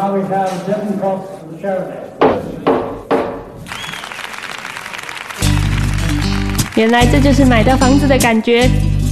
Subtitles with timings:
[0.00, 2.08] Now we have Devin Cox from Chardonnay.
[6.74, 8.66] 原来这就是买到房子的感觉。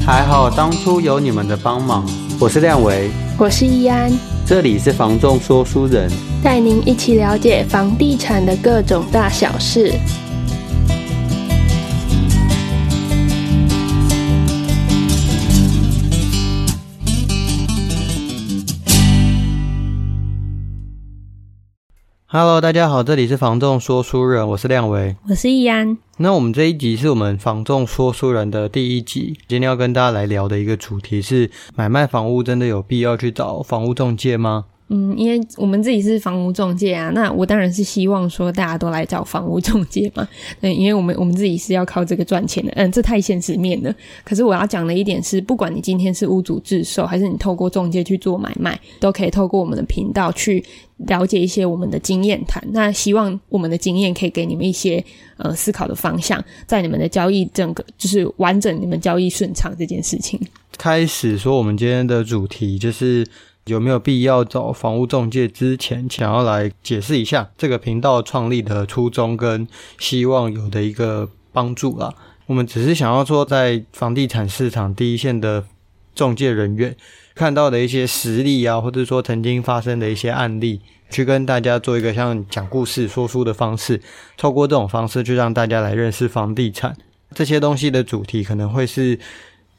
[0.07, 2.07] 还好当初有你们的帮忙。
[2.41, 4.11] 我是亮维，我是易安，
[4.47, 6.11] 这里是房仲说书人，
[6.43, 9.93] 带您一起了解房地产的各种大小事。
[22.31, 25.97] Hello，大家好，这里是房仲说书人，我是亮维，我是易安。
[26.19, 34.67] 那我们这一集是我们房仲说书人的第一集，今天要跟大家来聊的一个主题是：买卖房屋真的有必要去找房屋中介吗？
[34.91, 40.27] 嗯，因为我们自己是房屋中介啊，那我当然是希望说大家都来找房屋中介嘛。
[40.63, 43.95] 对，因为我们我们自己是要靠这个赚钱的，嗯，这太现实面了。
[44.25, 50.65] 可是我要讲的一点是，不管你今天是屋主自售，还是你透过中介去做买卖，都可以透过我们的频道去
[50.97, 52.67] 了解一些我们的经验谈。
[52.73, 55.05] 那希望我们的经验可以给你们一些
[55.37, 60.41] 呃思考的方向，在你们的交易整个就是完整你们交易顺畅这件事情。
[60.79, 63.27] 开始说我们今天的主题就是。
[63.69, 65.47] 有没有必要找房屋中介？
[65.47, 72.13] 之前想要来解释一下这个频道创立的初衷跟希望有的一个帮助啦。
[72.47, 75.65] 我们只是想要说，在房地产市场第一线的
[76.15, 76.97] 中介人员
[77.35, 80.81] 看到的一些实例啊，或者说曾经发生的一些案例，
[81.11, 84.01] 去跟大家做一个像讲故事、说书的方式，
[84.37, 86.97] 透过这种方式去让大家来认识房地产
[87.35, 89.19] 这些东西的主题，可能会是。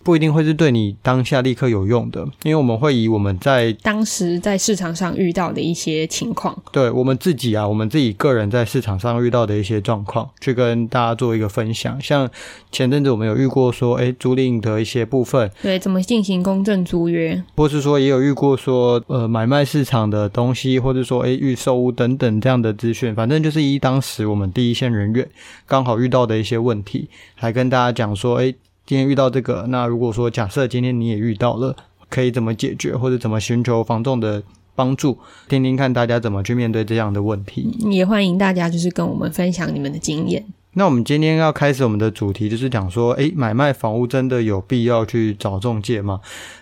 [0.03, 11.99] 不一定会是对你当下立刻有用的，因为我们会以我们在当时在市场上遇到的一些情况，对我们自己啊，我们自己个人在市场上遇到的一些状况，去跟大家做一个分享。
[12.01, 12.29] 像
[12.71, 25.29] 前阵子我们有遇过说，哎，租赁的一些部分，对，怎么进行公证租约，或是说也有遇过说，呃，买卖市场的东西，或者说，哎，预售屋等等这样的资讯，反正就是以当时我们第一线人员
[25.67, 27.09] 刚好遇到的一些问题，
[27.41, 28.55] 来跟大家讲说，哎。
[28.89, 31.75] 今天遇到这个，那如果说假设今天你也遇到了，
[32.09, 34.41] 可以怎么解决，或者怎么寻求房仲的
[34.73, 37.69] 帮助，听听看大家怎么去面对这样的问题。
[37.91, 40.43] 也欢迎大家就是跟我们分享你们的经验。
[40.73, 46.21] 那我们今天要开始我们的主题，就是讲说，诶，买卖房屋真的有必要去找中介吗？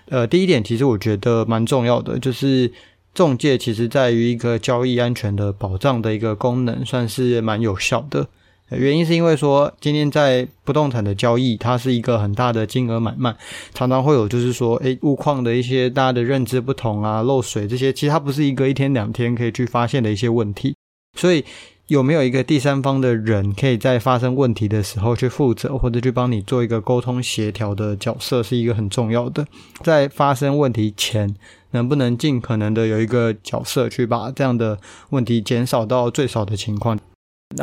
[0.09, 2.69] 呃，第一点，其实我觉得蛮重要的，就是
[3.13, 8.27] 中介其实在于一个交易安全的保障的一个功能，算是蛮有效的。
[8.69, 13.33] 原因是因为说，今天在不动产的交易，它是一个很大的金额买卖，
[13.73, 20.75] 常常会有就是说，诶，物况的一些大家的认知不同啊，漏水这些，其实它不是一个一天两天可以去发现的一些问题。
[21.17, 21.45] 所以，
[21.88, 29.47] 有没有一个第三方的人，可以在发生问题的时候去负责，或者去帮你做一个沟通协调的角色，是一个很重要的。
[29.81, 31.33] 在发生问题前，
[31.72, 34.77] 能不能尽可能的有一个角色去把这样的
[35.11, 37.00] 问题减少到最少的情况？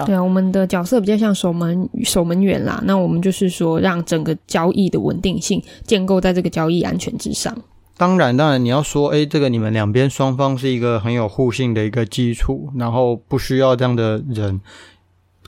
[0.04, 2.82] 对啊，我们的角色比较像守门守门员啦。
[2.86, 7.56] 那我们就是说，让整个交易的稳定性建构在这个交易安全之上。
[7.96, 14.60] 当然，当然，你要说，诶，这个你们两边双方是一个很有互信的一个基础，然后不需要这样的人，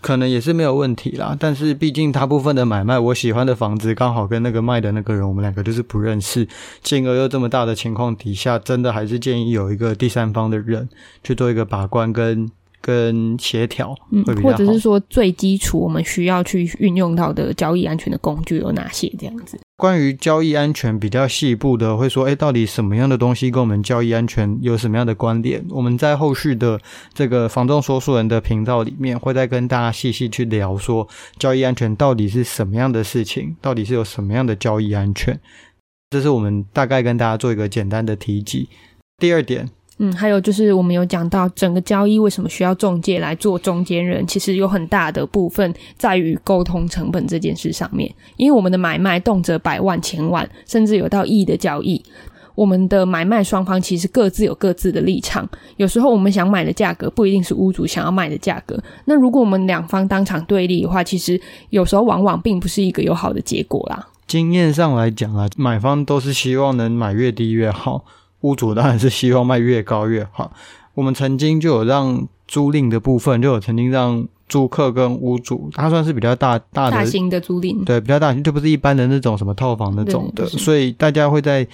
[0.01, 1.37] 可能也是没有问题啦。
[1.41, 6.47] 但是，毕竟大部分的买卖，我喜欢的房子刚好跟那个卖的那个人，我们两个就是不认识，
[6.85, 10.89] 金额又这么大的情况底下，真的还是建议有一个第三方的人
[11.25, 12.49] 去做一个把关跟。
[12.87, 19.13] 跟协调，嗯，或者是说最基础我们需要去运用到的交易安全的工具有哪些？
[19.19, 19.59] 这样子。
[19.77, 25.65] 关于交易安全比较细部的，会说，诶，到底什么样的东西跟我们交易安全有什么样的关联？
[25.69, 26.81] 我们在后续的
[27.13, 31.09] 这个房仲说书人的频道里面，会再跟大家细细去聊，说
[31.41, 35.37] 交易安全到底是什么样的事情，到底是有什么样的交易安全？
[36.11, 38.69] 这是我们大概跟大家做一个简单的提及。
[39.19, 39.69] 第二点。
[39.99, 48.15] 嗯，还有就是我们有讲到整个交易为什么需要中介来做中间人，其实有很大的部分在于沟通成本这件事上面。
[48.37, 52.03] 因为我们的买卖动辄百万、千万，甚至有到亿的交易，
[52.55, 55.49] 我们的买卖双方其实各自有各自的立场。
[55.79, 58.79] 有时候我们想买的价格不一定是屋主想要卖的价格。
[59.07, 61.41] 那如果我们两方当场对立的话，其实
[61.71, 64.07] 有时候往往并不是一个有好的结果啦。
[64.27, 68.05] 经验上来讲啊，买方都是希望能买越低越好。
[68.47, 70.53] 屋主当然是希望卖越高越好。
[70.95, 80.47] 我们曾经就有让租赁的部分，就有曾经让租客跟屋主，他算是比较大大的大型的租赁，对，比较大型，就不是一般的那种什么套房那种的。
[80.47, 81.67] 所以大家会在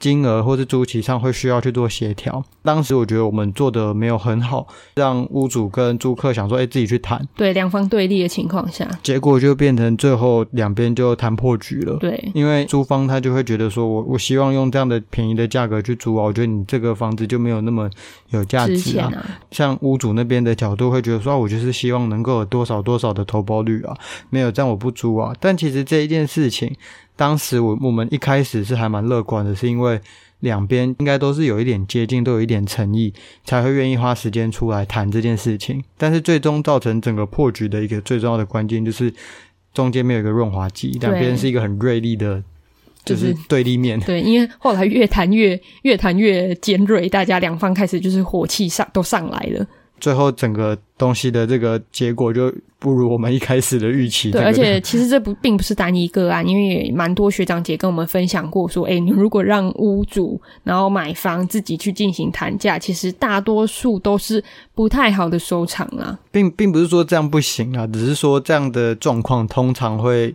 [0.00, 2.42] 金额或是租期上会需要去做协调。
[2.62, 4.66] 当时我觉得我们做的没有很好，
[4.96, 7.24] 让屋主跟租客想说，哎，自己去谈。
[7.36, 11.96] 对，两方对立的情况下，结果就变成最后两边就谈破局了。
[11.98, 17.88] 对，因为租方他就会觉得说，我我希望用这样的便宜的价格去租啊，我觉得你这个房子就没有那么
[18.30, 19.12] 有价值啊。
[19.14, 23.94] 啊像屋主那边的角度会觉得说，我就是希望能够有多少多少的投报率啊，
[24.30, 25.34] 没有这样我不租啊。
[25.38, 26.74] 但其实这一件事情。
[27.20, 30.00] 当时我我们一开始是还蛮乐观的，是因为
[30.38, 33.12] 两边应该都是有一点接近，都有一点诚意，
[33.44, 35.84] 才会愿意花时间出来谈这件事情。
[35.98, 39.12] 但是最终造成整个破局的一个最重要的关键，就是
[39.74, 42.42] 中间没有一个润滑剂，两边是一个很锐利的，
[43.04, 44.00] 就是对立面。
[44.00, 49.66] 对，因为后来越谈越越谈越尖锐，大家两方开始就是火气上都上来了。
[50.00, 54.30] 最后整个东西的这个结果就不如我们一开始的预期。
[54.30, 64.42] 对，而且其实这不并不是单一个案，因为也蛮多学长姐跟我们分享过，说，哎，你如果让屋主然后买方自己去进行谈价，其实大多数都是
[64.74, 66.18] 不太好的收场啦。
[66.32, 70.34] 并并不是说这样不行啊，只是说这样的状况通常会。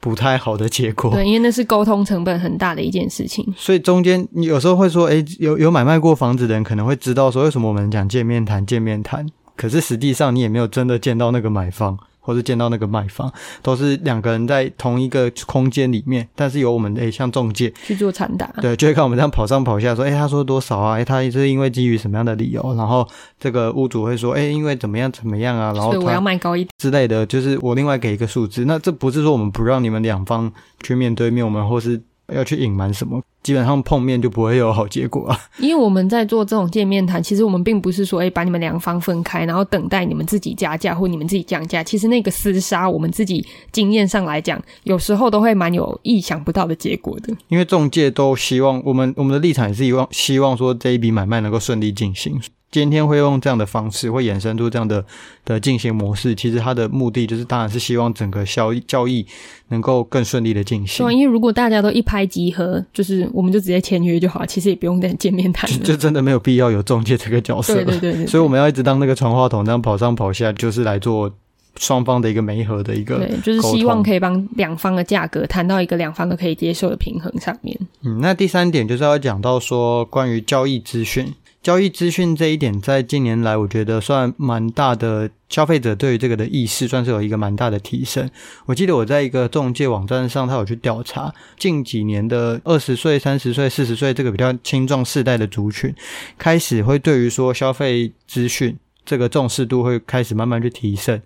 [0.00, 3.46] 不太好的结果，对，因为那是沟通成本很大的一件事情。
[3.56, 9.26] 所以中间你有时候会说，哎，有有买卖过房子的人可能会知道说，为什么我们讲见面谈，见面谈，
[9.56, 11.98] 可是实际上你也没有真的见到那个买方。
[12.20, 13.32] 或是见到那个卖方，
[13.62, 20.94] 都是两个人在同一个空间里面，但是由我们诶、欸、像中介去做传达，对，就会看我们这样跑上跑下，说，诶、欸、他说多少啊？
[20.94, 22.74] 诶、欸、他是因为基于什么样的理由？
[22.76, 23.06] 然后
[23.38, 25.72] 这个屋主会说，诶、欸、因为怎么样怎么样啊？
[25.74, 28.64] 然后我要卖高一点之类的，就是我另外给一个数字。
[28.64, 30.52] 那这不是说我们不让你们两方
[30.82, 32.00] 去面对面，我们或是。
[32.32, 33.20] 要去隐瞒什么？
[33.42, 35.38] 基本上碰面就不会有好结果啊。
[35.58, 41.82] 因为我们在做这种见面谈，其实我们并不是说，诶，把你们两方分开，然后等待你们自己加价或你们自己降价。
[41.82, 47.34] 其实那个厮杀，我们自己经验上来讲，有时候都会蛮有意想不到的结果的。
[47.48, 52.40] 因为中介都希望我们我们的立场也是希望希望说这一笔买卖能够顺利进行。
[52.70, 55.04] 今天会用这样的方式，会衍生出这样的
[55.44, 56.32] 的进行模式。
[56.34, 59.26] 其实它的目的就是，当然是希望整个交易交易
[59.68, 61.04] 能够更顺利的进行。
[61.04, 65.78] 对，因为如果大家都一拍即合，就是我们就直接签约就好，其实也不用再见面谈了。
[65.78, 67.84] 就真的没有必要有中介这个角色了。
[67.84, 68.26] 对对对，对，对。
[68.28, 71.28] 所以我们要一直当那个传话筒，这样跑上跑下，就是来做
[71.76, 73.16] 双方的一个媒合的一个。
[73.16, 77.76] 对，就是希望可以帮两方的价格谈到一个两方都可以接受的平衡上面。
[78.04, 81.34] 嗯，那第三点就是要讲到说关于交易资讯。
[81.62, 88.30] 交易资讯这一点，在近年来，我觉得算蛮大的，消费者对于这个的意识算是有一个蛮大的提升。
[88.64, 95.94] 我记得我在一个中介网站上，他有去调查近几年的二十岁、三十岁、四十岁这个比较青壮世代的族群，
[96.38, 101.20] 开始会对于说消费资讯这个重视度会开始慢慢去提升。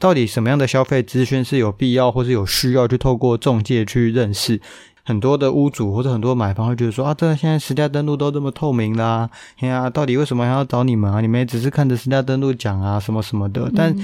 [0.00, 4.58] 到底什么样的消费资讯是有必要或是有需要去透过中介去认识？
[5.04, 11.20] 很多的屋主或者很多买方会觉得说啊，这现在实价登录都这么透明啦，哎呀，到底为什么还要找你们啊？
[11.20, 13.70] 你们也只是看着实价登录讲啊，什么什么的。
[13.74, 13.96] 但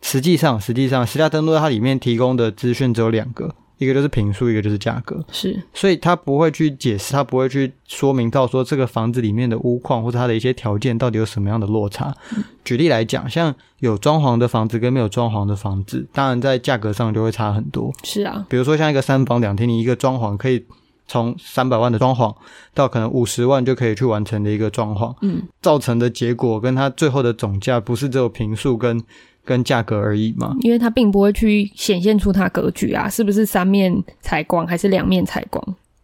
[0.00, 3.54] 实际上，实际上实价登录它里面提供的资讯只有两个。
[3.78, 12.14] 一个就是平数，一个就是价格，是，所以他不会去解释，他不会去说明到说这个房子里面的屋况或者它的一些条件到底有什么样的落差。
[12.36, 17.92] 嗯、举例来讲，像有装潢的房子跟没有装潢的房子，当然在价格上就会差很多。
[18.04, 20.64] 是啊，比如说像一个三房两厅，你一个装潢可以
[21.08, 22.32] 从三百万的装潢
[22.72, 29.02] 到可能五十万就可以去完成的一个装潢，嗯，造成的结果跟它最后的总价不是只有平数跟。
[29.44, 35.62] 跟价格而已嘛，因为它并不会去显现出它格局啊，是不是三面采光还是两面采光？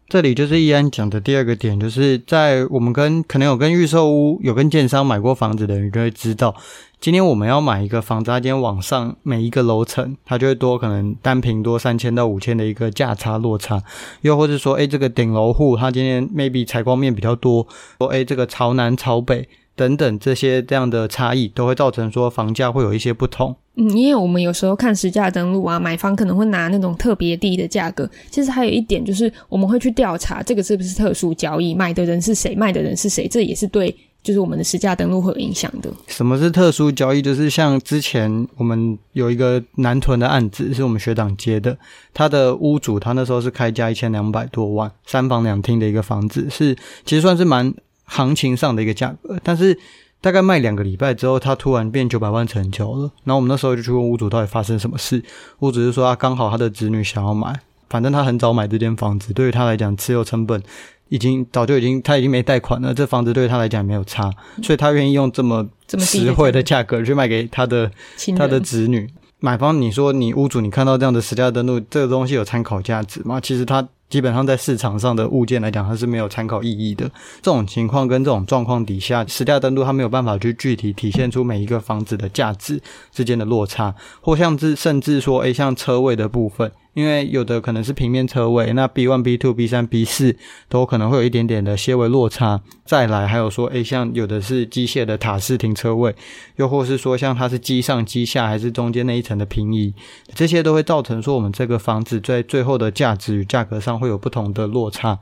[0.09, 6.57] 这里就是易安讲的第二个点，就是在我们跟可能有跟预售屋、有跟建商买过房子的人就会知道，
[6.99, 13.83] 今天我们要买一个房子，它今天往上每一个楼层，它就会多可能单平多三千到五千的一个价差落差，
[14.23, 17.69] 又或者说，哎，这个顶楼户它今天 maybe 采光面比较多，
[17.99, 19.47] 说，哎，这个朝南朝北。
[19.79, 23.55] 等等这些这样的差异，都会造成说房价会有一些不同。
[23.77, 28.11] 嗯，因为我们有时候看实价登录啊，买方可能会拿那种特别低的价格。
[28.29, 35.89] 其实还有一点就是，我们会去调查这个是不是特殊交易，买的人是谁，卖的人是谁，这也是对，就是我们的实价登录会有影响的。
[36.09, 37.23] 什么是特殊交易？
[37.23, 41.79] 就是像之前我们有一个南屯的案子，是我们学长接的，
[42.13, 47.73] 他的屋主他那时候是开价一千两百多万，三房两厅的一个房子，是其实算是蛮。
[48.09, 49.79] 行情上的一个价格，但是
[50.21, 53.11] 大概卖两个礼拜之后，他突然变九百万成交了。
[53.23, 55.23] 然后我们那时候就去问屋主到底发生什么事，
[55.61, 57.55] 屋主是说他刚好他的子女想要买，
[57.89, 60.61] 反正他很早买这间房子，对于他来讲持有成本
[61.09, 67.91] 已经早就已经他已经没贷款了，这房子对于他来讲没有差，所以他愿意用这么实惠的价格去卖给他的
[68.37, 69.09] 他的子女。
[69.39, 73.39] 买方，你说你屋主你看到这样的实价登录，这个东西有参考价值吗？
[73.41, 73.87] 其实他。
[74.09, 77.07] 基本上在市场上的物件来讲，它是没有参考意义的。
[77.43, 82.81] 这种情况跟这种状况底下，实价登录它没有办法去具体体现出每一个房子的价值
[83.13, 86.73] 之间的落差，或像是甚至说，诶，像车位的部分。
[86.95, 90.37] 因为有的可能是平面车位，那 B one、B two、B 三、B 四
[90.69, 92.61] 都可能会有一点点的些微落差。
[92.85, 96.15] 再来，还有说，诶，像有的是机械的塔式停车位，
[96.57, 99.95] 又或是说像它是机上、机下，还是中间那一层的平移，
[100.35, 105.19] 这些都会造成说我们这个房子在最后的价值与价格上会有不同的落差。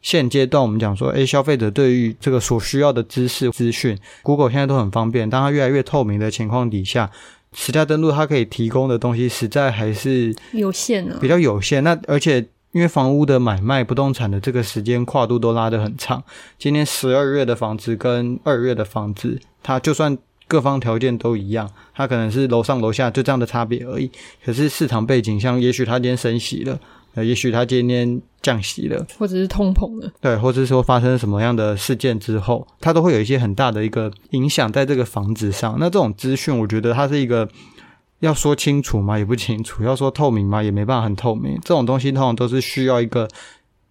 [0.00, 7.10] 现阶段我们讲说，诶，消费者对于这个所需要的知识资讯，Google 现在都很方便，当它越来越透明的情况底下。
[7.60, 11.82] 实价登录它可以提供的东西实在还是有限的，比较有限。
[11.82, 12.38] 那而且
[12.70, 16.22] 因为房屋的买卖不动产的这个时间跨度都拉得很长，
[16.56, 24.08] 今年十二月的房子跟二月的房子，它就算各方条件都一样，它可能是楼上楼下就这样的差别而已。
[24.44, 26.78] 可是市场背景，像也许它今天升息了。
[27.14, 35.76] 呃，也许他今天降息了，或者是通膨了，对，或者是说发生什么样的事件之后，它都会有一些很大的一个影响在这个房子上。
[35.80, 37.48] 那这种资讯，我觉得它是一个
[38.20, 39.18] 要说清楚嘛？
[39.18, 40.62] 也不清楚；要说透明嘛？
[40.62, 41.54] 也没办法很透明。
[41.62, 43.28] 这种东西通常都是需要一个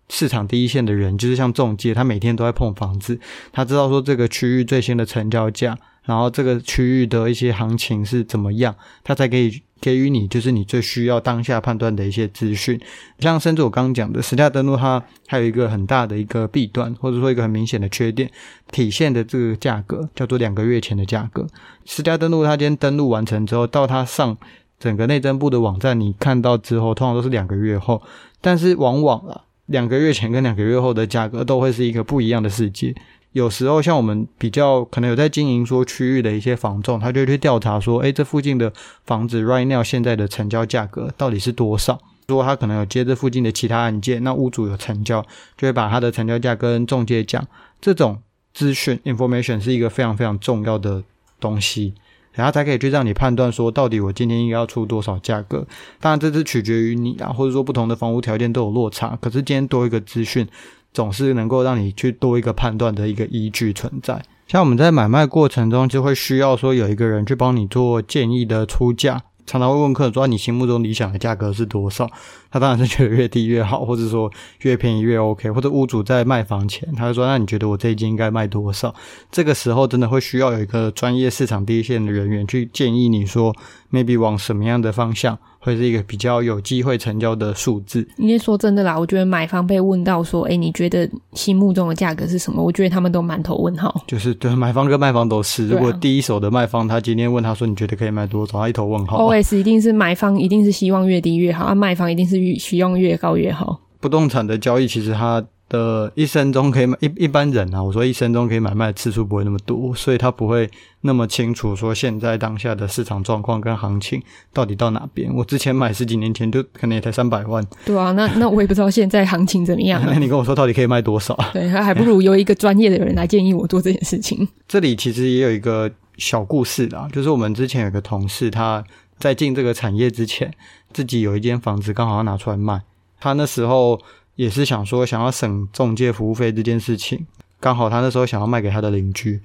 [0.09, 3.19] 市场第一线的人，就是像中介，他每天都在碰房子，
[3.51, 5.77] 他知道说这个区域最新的成交价。
[6.03, 12.79] 然后这个区域的一些行情是怎么样，他才可以给予你就是你最需要当下判断的一些资讯。
[13.19, 18.29] 像甚至我刚刚讲的实价登录，它还有一个很大的一个弊端，或者说一个很明显的缺点，
[18.72, 21.48] 体现的这个价格叫做两个月前的价格。
[21.86, 24.38] 实价登录它今天登录完成之后，到它上
[24.79, 28.01] 整个内政部的网站，你看到之后，通常都是两个月后，
[28.41, 32.96] 但是往往啊，两个月前跟两个月后的价格都会是一个不一样的世界。
[33.34, 38.74] 有时候，像我们比较可能有在经营说区域的一些房仲，他就去调查说，诶，这附近的
[39.05, 42.00] 房子 right now 现在的成交价格到底是多少？
[42.27, 45.22] 如果他可能有接这附近的其他案件，那屋主有成交，
[45.55, 47.46] 就会把他的成交价跟中介讲。
[47.79, 48.19] 这种
[48.53, 51.03] 资讯 information 是一个非常非常重要的
[51.39, 51.93] 东西，
[52.31, 55.67] 然后才可以去让你判断说，到底我今天应该要出多少价格。
[56.00, 59.15] 当然，这是取决于你啊，或者说不同的房屋条件都有落差。
[59.22, 60.48] 可是今天多一个资讯。
[60.97, 64.19] 总是能够让你去多一个判断的一个依据存在。
[64.47, 69.21] 像我们在买卖过程中，就会需要说有一个人去帮你做建议的出价。
[69.45, 72.09] 常常会问客人说：“你心目中理想的价格是多少？”
[72.51, 74.29] 他当然是觉得越低越好，或者说
[74.63, 75.49] 越便宜越 OK。
[75.51, 78.93] 或者屋主在卖房前，他就说：“那你觉得我这一间应该卖多少？”
[79.31, 83.55] 这个时候真的会需要有一个专业市场第一线的人员去建议你说
[83.91, 85.38] ，maybe 往什么样的方向。
[85.60, 88.08] 会是一个比较有机会成交的数字。
[88.17, 93.94] 因为说真的啦，我觉得买方被问到说：“哎，你觉得心目中的价格是什么？”我觉得他们都满头问号。
[94.08, 95.67] 就是对买方跟卖方都是。
[95.67, 99.17] 如果第一手的卖方他今天问他说：“你觉得可以卖多少？”他一头问号。
[99.17, 103.82] OS 一定是买方一定是希望越低越好，啊，卖方一定是希望越高越好。
[104.00, 105.44] 不动产的交易其实它。
[105.69, 110.69] 的一生中可以买一一般人啊，我说一生中可以买卖的次数不会那么多，所以他不会
[111.01, 114.21] 那么清楚说现在当下的市场状况跟行情
[114.53, 115.29] 到底到哪边。
[115.36, 120.01] 我之前买十几年前就可能也才三百万，对啊，那那我也不知道现在行情怎么样。
[120.07, 121.38] 那你跟我说到底可以卖多少？
[121.51, 124.47] 对，还不如由一个专业的人来建议我做这件事情。
[124.69, 128.81] 这里其实也有一个小故事啦，就是我们之前有个同事，他
[129.19, 130.53] 在进这个产业之前，
[130.93, 132.83] 自己有一间房子刚好要拿出来卖，
[133.19, 134.00] 他那时候。
[134.38, 137.27] 也是想说，想要省中介服务费这件事情，
[137.60, 139.41] 刚好他那时候想要卖给他的邻居，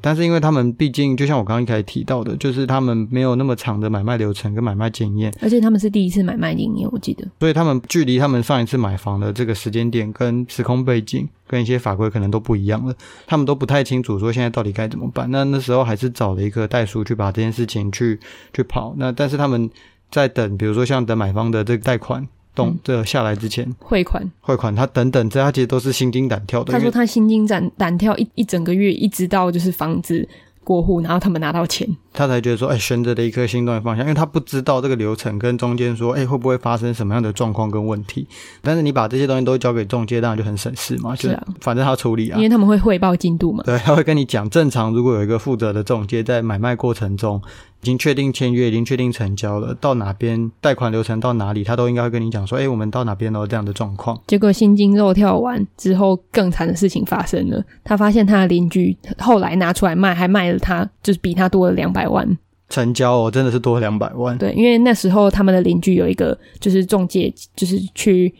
[0.00, 12.94] 但是因为他们毕竟就像我刚刚一开始提到的，就是他们没有那么长的买卖流程跟买卖经验，而且他们是第一次买卖经验，我记得，所以他们距离他们上一次买房的这个时间点跟时空背景跟一些法规可能都不一样了，
[13.26, 15.28] 他们都不太清楚说现在到底该怎么办。
[15.32, 18.20] 那那时候还是找了一个代书去把这件事情去
[18.52, 18.94] 去跑。
[18.96, 19.68] 那但是他们
[20.10, 22.28] 在等，比如说像等买方的这个贷款。
[22.56, 23.72] 动这下来之前。
[23.78, 26.72] 汇款，汇款，他等等，这他其实都是心惊胆跳的。
[26.72, 30.28] 他说他心惊胆胆跳一一整个月，一直到就是房子
[30.64, 38.26] 过户，然后他们拿到钱，他才觉得说，哎，悬着的一颗心动的方向，因为他不知道这个流程跟中间说，哎，会不会发生什么样的状况跟问题。
[38.62, 47.40] 但是你把这些东西都交给中介，当然就很省事嘛，是啊，反正他处理啊，因为他们会汇报进度嘛，对，他会跟你讲，正常如果有一个负责的中介在买卖过程中。
[47.82, 54.20] 已经确定签约，已经确定成交了，到哪边贷款流程到哪里，他都应该会跟你讲说，哎，我们到哪边了这样的状况。
[54.26, 57.62] 结果心惊肉跳完之后，更惨的事情发生了。
[57.84, 64.36] 他发现他的邻居后来拿出来卖，还卖了他，就是比他多了两百万成交哦，真的是多两百万。
[64.36, 68.34] 对，因为那时候他们的邻居有一个就是中介，就是去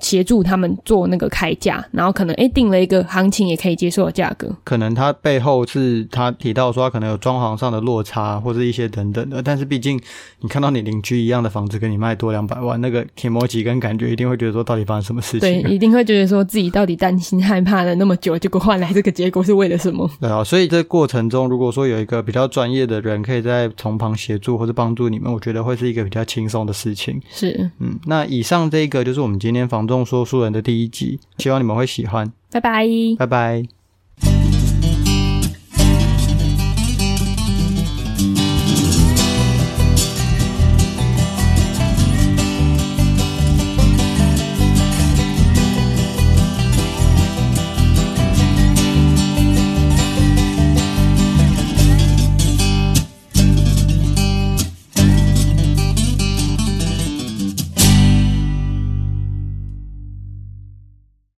[0.00, 4.54] 协助他们做那个开价，然后可能诶定了一个行情也可以接受的价格。
[4.64, 10.00] 可能他背后是他提到说他可能有装潢上的落差或者一些等等的，但是毕竟
[10.40, 15.40] 你看到你邻居一样的房子跟你卖多两百万，那个気持ち跟感觉一定会觉得说到底发生什么事情？
[15.40, 20.10] 对， 一定会觉得说自己到底担心害怕了那么久，结果换来这个结果是为了什么？
[20.20, 27.20] 对啊，所以这过程中如果说有一个比较专业的人可以在从旁协助或者帮助你们，我觉得会是一个比较轻松的事情。
[27.30, 32.32] 是，嗯，那以上这个就是我们今天房仲说书人的第一集，希望你们会喜欢。
[32.50, 32.86] 拜拜，
[33.18, 33.85] 拜拜。